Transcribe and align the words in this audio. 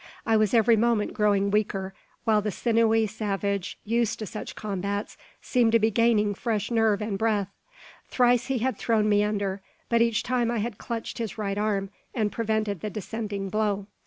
I 0.25 0.35
was 0.35 0.55
every 0.55 0.77
moment 0.77 1.13
growing 1.13 1.51
weaker, 1.51 1.93
while 2.23 2.41
the 2.41 2.49
sinewy 2.49 3.05
savage, 3.05 3.77
used 3.83 4.17
to 4.17 4.25
such 4.25 4.55
combats, 4.55 5.15
seemed 5.43 5.73
to 5.73 5.79
be 5.79 5.91
gaining 5.91 6.33
fresh 6.33 6.71
nerve 6.71 7.03
and 7.03 7.19
breath. 7.19 7.49
Thrice 8.07 8.47
he 8.47 8.57
had 8.57 8.79
thrown 8.79 9.07
me 9.07 9.23
under; 9.23 9.61
but 9.89 10.01
each 10.01 10.23
time 10.23 10.49
I 10.49 10.57
had 10.57 10.79
clutched 10.79 11.19
his 11.19 11.37
right 11.37 11.55
arm, 11.55 11.91
and 12.15 12.31
prevented 12.31 12.79
the 12.79 12.89
descending 12.89 13.49
blow. 13.51 13.85